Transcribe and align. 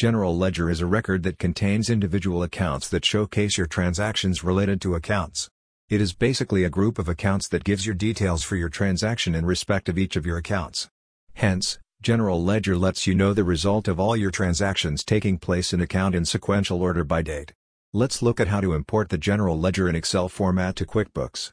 General 0.00 0.34
ledger 0.34 0.70
is 0.70 0.80
a 0.80 0.86
record 0.86 1.24
that 1.24 1.38
contains 1.38 1.90
individual 1.90 2.42
accounts 2.42 2.88
that 2.88 3.04
showcase 3.04 3.58
your 3.58 3.66
transactions 3.66 4.42
related 4.42 4.80
to 4.80 4.94
accounts. 4.94 5.50
It 5.90 6.00
is 6.00 6.14
basically 6.14 6.64
a 6.64 6.70
group 6.70 6.98
of 6.98 7.06
accounts 7.06 7.48
that 7.48 7.64
gives 7.64 7.84
your 7.84 7.94
details 7.94 8.42
for 8.42 8.56
your 8.56 8.70
transaction 8.70 9.34
in 9.34 9.44
respect 9.44 9.90
of 9.90 9.98
each 9.98 10.16
of 10.16 10.24
your 10.24 10.38
accounts. 10.38 10.88
Hence, 11.34 11.78
General 12.00 12.42
Ledger 12.42 12.78
lets 12.78 13.06
you 13.06 13.14
know 13.14 13.34
the 13.34 13.44
result 13.44 13.88
of 13.88 14.00
all 14.00 14.16
your 14.16 14.30
transactions 14.30 15.04
taking 15.04 15.36
place 15.36 15.74
in 15.74 15.82
account 15.82 16.14
in 16.14 16.24
sequential 16.24 16.80
order 16.80 17.04
by 17.04 17.20
date. 17.20 17.52
Let's 17.92 18.22
look 18.22 18.40
at 18.40 18.48
how 18.48 18.62
to 18.62 18.72
import 18.72 19.10
the 19.10 19.18
General 19.18 19.60
Ledger 19.60 19.86
in 19.86 19.94
Excel 19.94 20.30
format 20.30 20.76
to 20.76 20.86
QuickBooks. 20.86 21.48